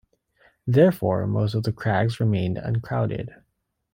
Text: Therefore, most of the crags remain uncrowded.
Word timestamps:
Therefore, 0.65 1.27
most 1.27 1.53
of 1.53 1.61
the 1.61 1.71
crags 1.71 2.19
remain 2.19 2.57
uncrowded. 2.57 3.35